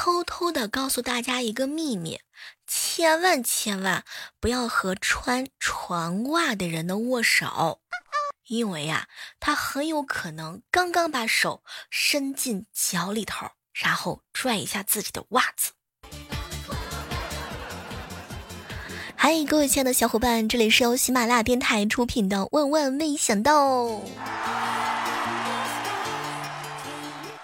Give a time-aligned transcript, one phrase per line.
[0.00, 2.20] 偷偷的告诉大家一个秘密：
[2.68, 4.04] 千万千万
[4.38, 7.80] 不要和穿船袜的人的握手，
[8.46, 9.08] 因为呀，
[9.40, 15.72] 他很有可能刚刚把手伸进脚里头，然后拽一下自己的袜子。
[19.16, 23.84] 嗨，各位亲爱的小伙伴，这里是由喜马拉雅电台出品的《万万没想到》。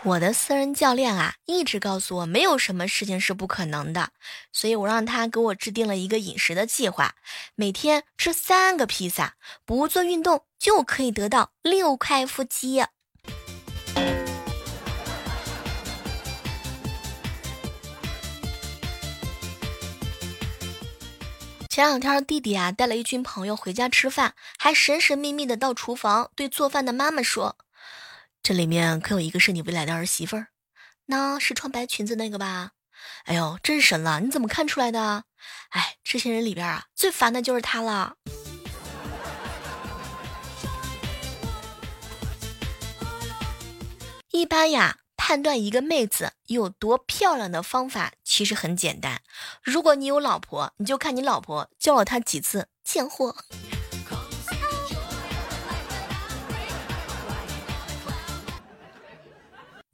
[0.07, 4.11] 我的私人教练啊，一直告诉我没有什么事情是不可能的，
[4.53, 7.15] 所以我让他给我制定了一个饮食的计划，
[7.55, 12.85] 每天吃三个披萨，不做运动就可以得到六块腹肌。
[21.71, 27.57] 前两天弟弟啊带了一群朋友回家吃饭，还神神秘秘的到厨房对做饭的妈妈说
[28.45, 30.49] ：“这里面可有一个是你未来的儿媳妇儿，
[31.07, 32.73] 那是穿白裙子那个吧？
[33.25, 34.21] 哎呦，真神了！
[34.21, 35.25] 你怎么看出来的？
[35.71, 38.17] 哎，这些人里边啊，最烦的就是他了。
[44.33, 49.23] 一般呀。”判断一个妹子有多漂亮的方法其实很简单。
[49.63, 53.35] 如果你有老婆，你就看你老婆叫了她几次“贱货”。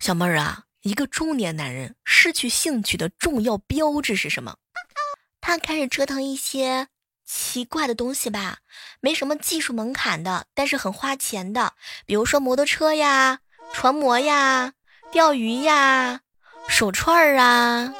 [0.00, 4.56] 小妹儿啊，一个中年男人失去兴趣的重要标志是什么？
[5.42, 6.88] 他开始折腾一些
[7.26, 8.60] 奇怪的东西吧，
[9.00, 11.74] 没什么技术门槛的，但是很花钱的，
[12.06, 13.40] 比如说摩托车呀、
[13.74, 14.72] 船模呀。
[15.12, 16.20] 钓鱼呀，
[16.68, 17.92] 手串儿啊。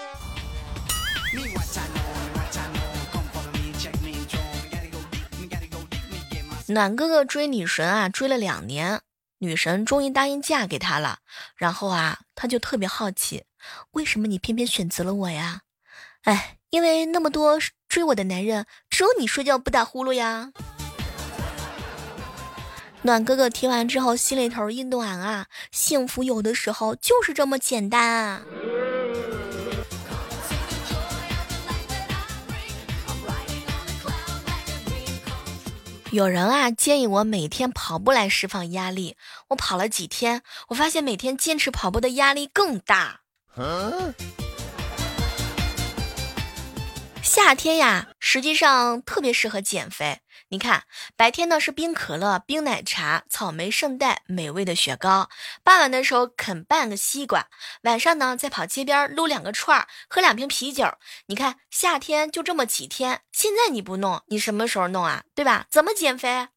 [6.69, 9.01] 暖哥哥追女神啊，追了两年，
[9.41, 11.19] 女神终于答应嫁给他了。
[11.57, 13.45] 然后啊，他就特别好奇，
[13.91, 15.61] 为什么你偏偏选择了我呀？
[16.23, 20.53] 哎，因为那么多追我的男人，只有你睡觉不打呼噜呀。
[23.03, 25.47] 暖哥哥听完之后，心里头一暖啊！
[25.73, 28.43] 幸福有的时候就是这么简单啊！
[36.13, 39.17] 有人啊建议我每天跑步来释放压力，
[39.51, 43.21] 我跑了几天，我发现每天坚持跑步的压力更大。
[47.23, 50.19] 夏天呀，实际上特别适合减肥。
[50.53, 50.83] 你看，
[51.17, 55.29] 白天呢是冰可乐、冰奶茶、草莓圣代、美味的雪糕；
[55.63, 57.47] 傍晚的时候啃半个西瓜；
[57.83, 60.93] 晚上呢再跑街边撸两个串儿，喝两瓶啤酒。
[61.27, 63.23] 你看，夏天就这么几天。
[63.31, 65.23] 现在你不弄，你什么时候弄啊？
[65.37, 65.67] 对吧？
[65.71, 66.49] 怎么减肥？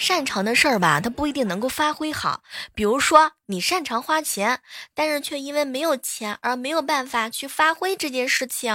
[0.00, 2.42] 擅长的事儿吧，他不一定能够发挥好。
[2.74, 4.60] 比如说，你擅长花钱，
[4.94, 8.74] 但是却因为没有钱而没有办法去发挥这件事情。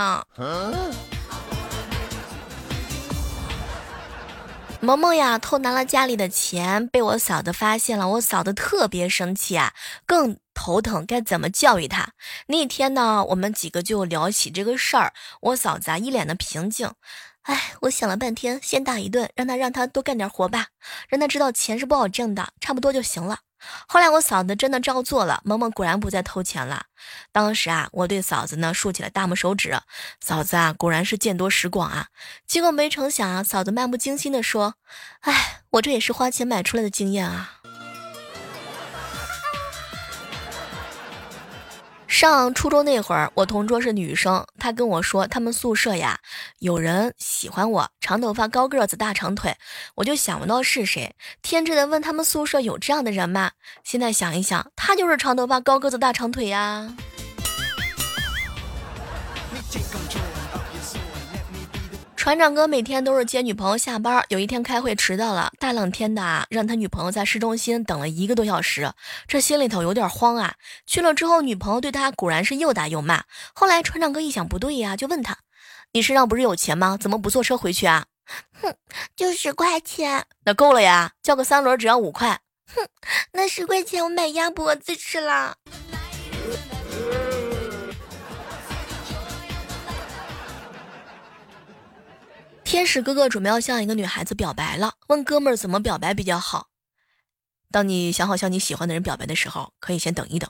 [4.82, 9.74] 萌萌呀，偷拿了家里的钱，被我嫂子发现了，我嫂子特别生气啊，
[10.06, 12.14] 更头疼该怎么教育他。
[12.48, 16.92] 那天呢，我们几个就聊起这个事儿，我嫂子啊一脸的平静。
[17.44, 20.70] 哎，我想了半天，先打一顿，让他让他多干点活吧，
[21.10, 23.42] 让他知道钱是不好挣的，差不多就行了。
[23.88, 26.86] 后来我嫂子真的照做了，萌萌果然不再偷钱了。
[27.32, 29.80] 当时啊，我对嫂子呢竖起了大拇手指，
[30.20, 32.08] 嫂子啊果然是见多识广啊。
[32.48, 34.76] 结果没成想啊，嫂子漫不经心地说
[35.22, 37.55] ：“哎，我这也是花钱买出来的经验啊。”
[42.18, 46.18] 上初中那会儿，我同桌是女生，她跟我说她们宿舍呀
[46.60, 49.58] 有人喜欢我，长头发、高个子、大长腿，
[49.96, 53.52] 我就想不到是谁，天真的问她们宿舍有这样的人吗？
[53.84, 56.96] 现在想一想，她就是长头发、高个子、大长腿呀。
[62.26, 68.92] 船长哥每天都是接女朋友下班，有一天开会迟到了，大冷天的啊，让他女朋友在市中心等了一个多小时，
[69.28, 70.56] 这心里头有点慌啊。
[70.88, 73.26] 去了之后，女朋友对他果然是又打又骂。
[73.54, 75.38] 后来船长哥一想不对呀，就问他
[75.94, 76.98] ：“你身上不是有钱吗？
[77.00, 78.08] 怎么不坐车回去啊？”
[78.60, 78.74] 哼，
[79.16, 82.40] 就十块钱，那够了呀，叫个三轮只要五块。
[82.74, 82.88] 哼，
[83.34, 85.58] 那十块钱我买鸭脖子吃了。
[92.66, 96.70] 天使哥哥准备要向一个女孩子表白了，问哥们儿怎么表白比较好。
[97.72, 100.50] 当你想好向你喜欢的人表白的时候，可以先等一等。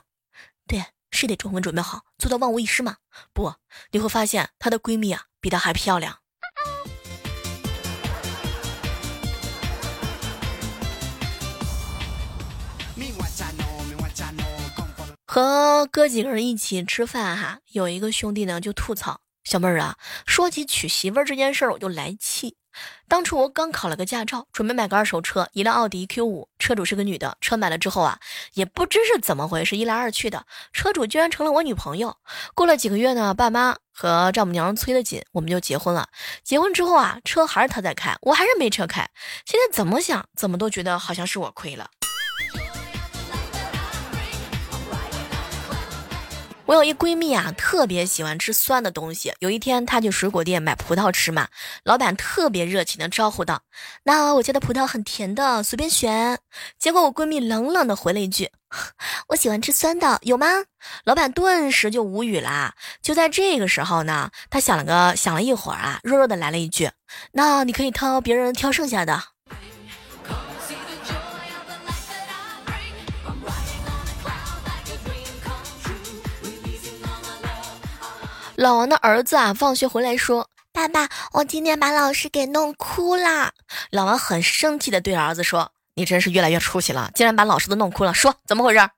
[0.66, 2.96] 对，是得充分准备好，做到万无一失嘛。
[3.34, 3.54] 不，
[3.90, 6.18] 你会发现她的闺蜜啊比她还漂亮。
[15.26, 19.94] 和哥几个人一起吃饭哈，有一个兄弟呢就吐槽小妹儿啊，
[20.26, 22.56] 说起娶媳妇儿这件事儿我就来气。
[23.06, 27.38] 当初我刚考了个驾照，准备买个二手车，一辆奥迪 Q 五，车主是个女的。
[27.40, 28.18] 车买了之后啊，
[28.54, 32.16] 也不知是怎么回事，一来二去的，车主居然成了我女朋友。
[32.56, 36.08] 过了几个月呢，爸妈和丈母娘催得紧，我们就结婚了。
[36.42, 39.08] 结婚之后啊，车还是他在开，我还是没车开。
[39.44, 41.88] 现在怎么想，怎么都觉得好像是我亏了。
[46.66, 49.32] 我有一闺蜜啊，特别喜欢吃酸的东西。
[49.38, 51.46] 有一天，她去水果店买葡萄吃嘛，
[51.84, 53.62] 老板特别热情的招呼道
[54.02, 56.40] ：“那我家的葡萄很甜的，随便选。”
[56.76, 58.50] 结果我闺蜜冷冷的回了一句
[59.30, 60.48] ：“我喜欢吃酸的，有吗？”
[61.06, 62.74] 老板顿时就无语了。
[63.00, 66.90] 就在这个时候呢，他想了个想了一会儿啊，弱弱的来了一句
[67.30, 69.22] ：“那你可以挑别人挑剩下的。”
[78.56, 83.52] 老王的儿子啊，放学回来说：“爸爸，我今天把老师给弄哭了。”
[83.92, 88.14] 老王很生气的对儿子说：“你真是越来越出息了，竟然把老师都弄哭了。
[88.14, 88.88] 说怎么回事？”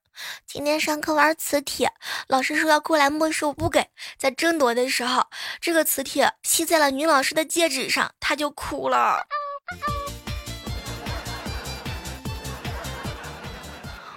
[0.47, 1.93] 今天上课玩磁铁，
[2.29, 3.89] 老师说要过来没收，不给。
[4.17, 5.27] 在争夺的时候，
[5.61, 9.27] 这个磁铁吸在了女老师的戒指上，她就哭了。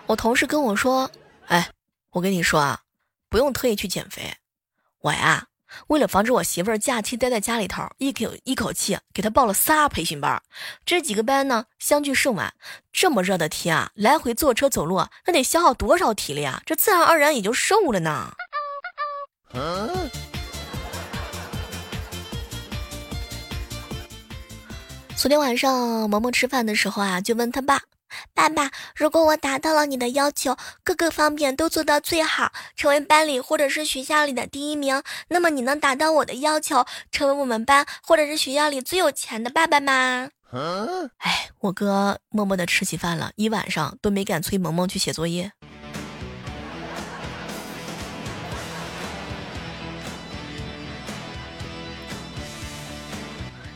[0.05, 1.09] 我同事跟我说
[1.49, 1.71] ：“哎，
[2.11, 2.81] 我跟你说啊，
[3.27, 4.35] 不用特意去减肥。”
[5.01, 5.47] 我呀，
[5.87, 10.39] 为了防止我媳妇儿假期待在家里头，一口一口气给她报了仨培训班。
[10.85, 12.53] 这几个班呢，相距甚晚。
[12.93, 16.61] 这么热的天啊，来回坐车走路，那得消耗多少体力啊？
[16.67, 18.31] 这自然而然也就瘦了呢。
[25.15, 27.81] 昨天晚上，萌萌吃饭的时候啊，就问他爸。
[28.33, 40.29] 爸爸，如果我达到了你的要求，各个方面都做到最好，成为班里或者是学校里的第一名，那么你能达到我的要求，成为我们班或者是学校里最有钱的爸爸吗？
[41.19, 45.51] 哎，我哥默默的吃起饭了，一晚上都没敢催萌萌去写作业。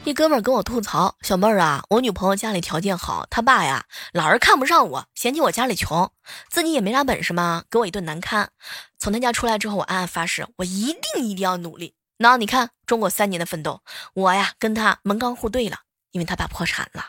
[0.06, 6.12] 一哥们儿跟我吐槽：“小妹儿啊，我女朋友家里条件好，她爸呀老是看不上我，嫌弃我家里穷，
[6.48, 8.52] 自己也没啥本事嘛，给我一顿难堪。
[9.00, 11.96] 从他家出来之后，我暗暗发誓，我一定一定要努力。
[12.20, 13.82] 那你看，中过三年的奋斗，
[14.14, 15.80] 我呀跟他门当户对了，
[16.12, 17.06] 因为他爸破产了。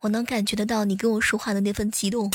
[0.00, 2.30] 我能感觉得到你跟我说话的那份激动。”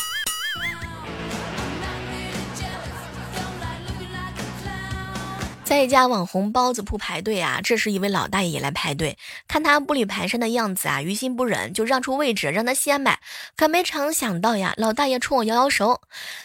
[5.69, 13.19] 在一家网红包子铺排队啊，这时一位老大爷也来排队，看他步履蹒跚的样子啊，于心不忍，就让出位置让他先买。
[13.56, 16.01] 可没成想到呀，老大爷冲我摇摇手：“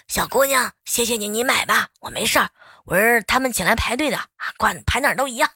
[0.09, 2.51] 小姑娘，谢谢你，你买吧，我没事儿，
[2.85, 5.49] 我是他们请来排队的啊，管排哪儿都一样。”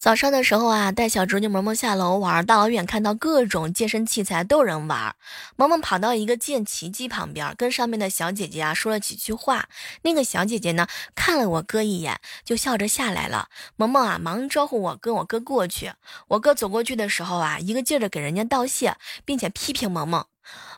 [0.00, 5.14] 早上的时候啊，带小侄女萌萌下楼玩，大老远看到各种健身器材都有人玩，
[5.56, 9.68] 萌萌跑到一个健骑机旁边，跟上面的小姐姐啊说了几句话。
[10.00, 13.50] 那个小姐姐呢看了我哥一眼，就笑着下来了。
[13.76, 15.92] 萌萌啊忙招呼我跟我哥过去。
[16.28, 18.96] 我哥走过去的时候啊，一个劲儿的给人家道谢，
[19.26, 20.24] 并且批评萌萌。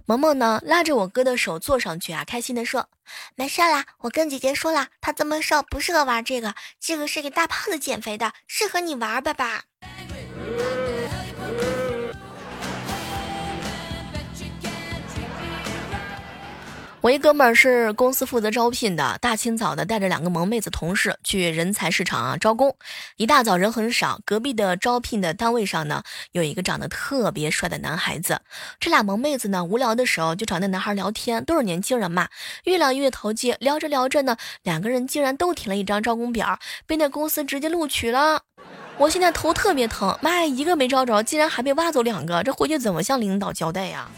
[0.05, 2.89] 萌萌呢，拉着我哥的手坐上去啊，开心的说
[3.37, 9.63] ：“没事啦，我跟姐姐说了，她这么瘦不适合玩这个，这个是给大胖子减肥的，适合你玩，爸爸。”
[17.03, 22.77] 我一哥们儿是公司负责招聘的，大清早的带着两个萌妹子同事去人才市场啊招工。
[23.17, 28.41] 一大早人很少，隔壁的招聘的单位上呢有一个长得特别帅的男孩子。
[28.79, 32.29] 这俩萌妹子呢无聊的时候就找那男孩聊天，都是年轻人嘛，
[32.63, 33.57] 越聊越投机。
[33.59, 38.43] 聊着聊着呢，两个人竟然都填了一张招工表，被那公司直接录取了。
[38.99, 44.09] 我现在头特别疼，妈呀，一个没招着，竟然还被挖走两个，这回去怎么向领导交代呀？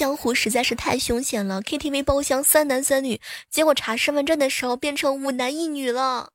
[0.00, 6.30] 江湖实在是太凶险了，KTV 包厢三男三女，结果查身份证的时候变成五男一女了。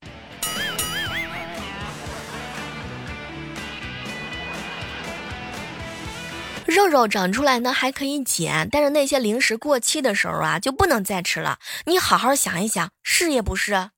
[6.67, 11.57] 肉肉长出来呢还可以减，但是那些零食过期的时候啊就不能再吃了。
[11.87, 13.89] 你好好想一想，是也不是？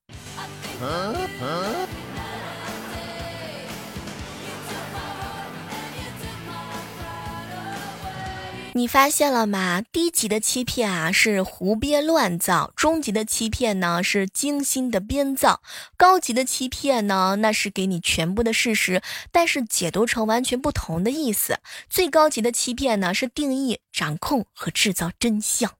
[8.78, 9.82] 你发现了吗？
[9.90, 15.60] 低级的欺骗啊是胡编乱造，中级的欺骗呢是精心的编造，
[15.96, 21.58] 高级的欺骗呢那是给你全部的事实，但是解读成完全不同的意思。
[21.90, 25.72] 最高级的欺骗呢是定义、掌控和制造真相。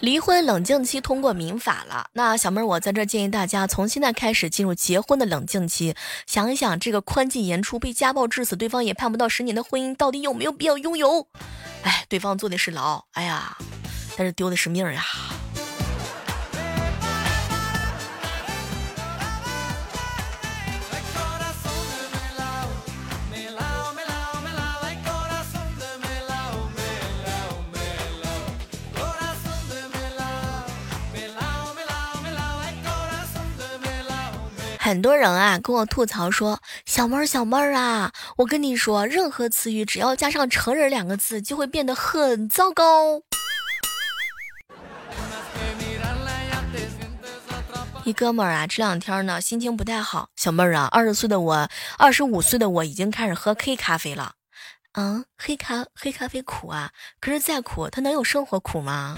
[0.00, 5.94] 离婚冷静期通过民法了，那小妹儿，我在这儿建议大家从现在开始进入结婚的冷静期，
[6.26, 11.28] 想一想这个宽进严出，被家暴致死，对方也判不到十年的婚姻，到底有没有必要拥有？
[11.82, 13.58] 哎，对方坐的是牢，哎呀，
[14.16, 15.04] 但是丢的是命呀。
[34.90, 43.22] 很多人啊跟我吐槽说：“小妹儿，小妹儿啊，我跟你说，任何词语只要加上‘成人’两个字，就会变得很糟糕。
[48.02, 50.30] ”一哥们儿啊，这两天呢心情不太好。
[50.34, 54.32] 小妹儿啊，二十岁的我，二十五岁的我已经开始喝黑咖啡了。
[54.94, 59.16] 嗯，黑咖黑咖啡苦啊，可是再苦，它能有生活苦吗？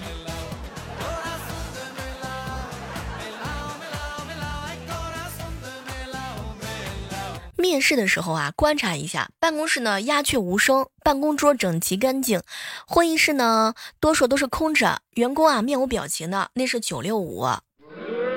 [7.63, 12.43] 面试的时候啊，观察一下办公室呢鸦雀无声，办公桌整齐干净，
[12.89, 17.47] 会议室呢多数都是空着，员工啊面无表情的，那是九六五。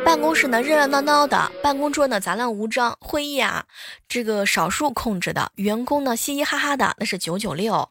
[0.06, 3.66] 办公室呢热热闹闹的，办公桌呢杂乱无章，会议啊
[4.08, 7.90] 这个少数控制的，员工呢嘻嘻哈哈的，那是九九六。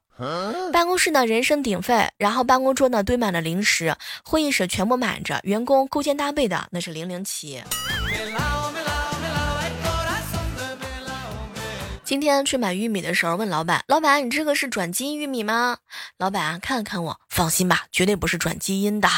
[0.73, 7.61] 办公室呢人声鼎沸，然后办公桌呢堆满了零食，会议室全部满着，员工勾肩搭背的，那是零零七。
[12.05, 15.79] 今天去买玉米的时候，问老板：“老板，你这个是转基因玉米吗？”
[16.19, 19.09] 老板啊，看了看我，放心吧，绝对不是转基因的。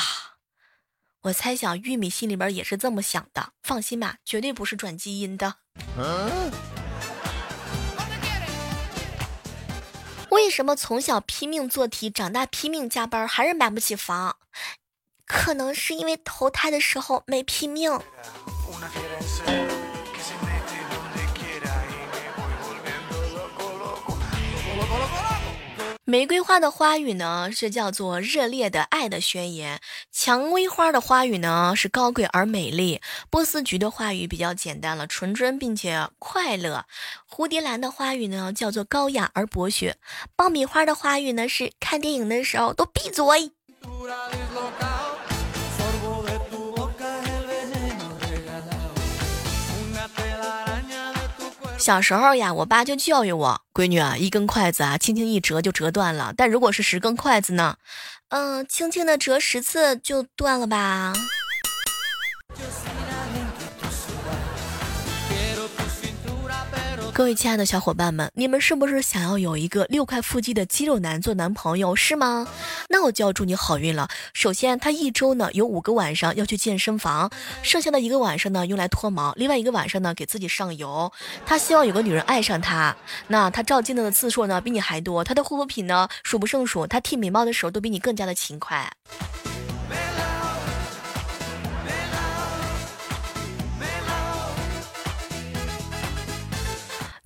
[1.23, 5.57] 我猜想玉米心里边也是这么想的，放心吧，绝对不是转基因的。
[10.31, 14.37] 为什么从小拼命做题，长大拼命加班，还是买不起房？
[15.27, 17.99] 可能是因为投胎的时候没拼命。
[26.09, 29.81] 玫瑰花的花语呢是叫做热烈的爱的宣言，
[30.13, 36.87] 蔷薇花的花语呢是高贵而美丽，波斯菊的花语比较简单了，纯真并且快乐，
[37.29, 39.97] 蝴蝶兰的花语呢叫做高雅而博学，
[40.37, 43.25] 爆米花的花语呢是看电影的时候都闭嘴。
[51.87, 56.35] 小时候呀，我爸就教育我，闺女啊，一根筷子啊，轻轻一折就折断了。
[56.37, 57.77] 但如果是十根筷子呢，
[58.31, 61.13] 嗯，轻轻的折十次就断了吧。
[67.17, 72.47] 各位亲爱的小伙伴们，你们是不是想要有一个六块腹肌的肌肉男做男朋友，是吗？
[72.91, 74.07] 那我就要祝你好运了。
[74.35, 77.31] 首先，他一周呢有五个晚上要去健身房，
[77.63, 81.11] 剩下的一个晚上呢用来脱毛，另外一个晚上呢给自己上油。
[81.47, 82.95] 他希望有个女人爱上他。
[83.29, 88.93] 那他照镜子的次数呢比你还多，他的护肤品呢数不胜数，他剃眉毛的时候都比你更加的勤快。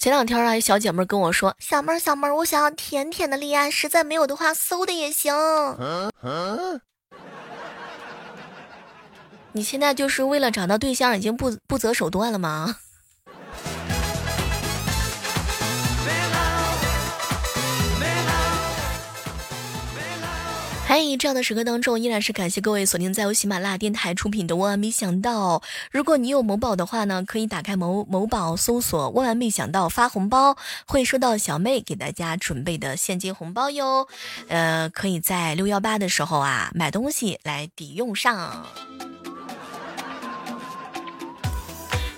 [0.01, 5.35] 前两天啊，一小姐妹跟我说：“小妹儿，小妹儿，我想要甜甜的恋爱，实在没有的话，馊的也行。”
[9.53, 12.77] 你现在就是为了找到对象，已经不不择手段了吗？
[20.91, 25.59] 在这样的时刻当中，依然是感谢各位锁定在由喜马拉雅电台出品的《万万没想到》。
[25.93, 30.57] 如果你有某宝的话呢，可以打开某某宝搜索“万万没想到”发红包，
[30.89, 34.09] 会收到小妹给大家准备的现金红包哟。
[34.49, 38.67] 呃，可以在六幺八的时候啊买东西来抵用上。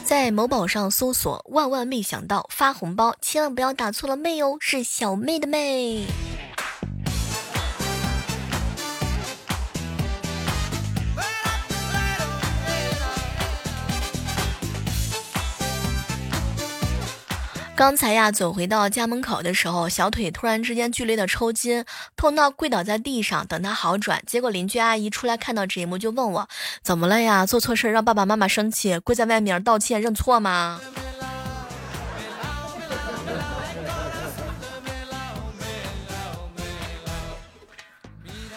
[0.03, 6.07] 在某宝上搜索“万万没想到”发红包，千万不要打错了妹哦，是小妹的妹。
[17.83, 21.85] 刚才呀，走回到家门口的时候，小腿突然之间剧烈的抽筋，
[22.15, 24.23] 痛到跪倒在地上等他好转。
[24.25, 26.49] 结果邻居阿姨出来看到这一幕，就问我
[26.81, 27.45] 怎么了呀？
[27.45, 30.81] 做错事让爸爸妈妈生气，跪在外面道歉认错吗？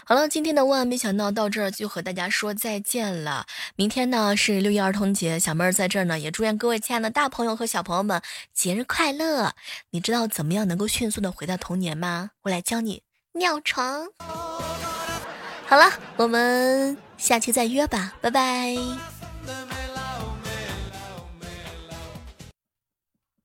[0.08, 3.48] 好了，今天的万万没想到到这儿就和大家说再见了。
[3.76, 8.22] 明天呢是六一儿童节，小妹儿在这儿呢也祝愿各位亲爱的大朋友和小朋友们
[8.54, 9.54] 节日快乐。
[9.90, 12.30] 你知道怎么样能够迅速的回到童年吗？
[12.44, 13.02] 我来教你
[13.34, 14.06] 尿床。
[15.66, 18.76] 好了，我们下期再约吧，拜拜。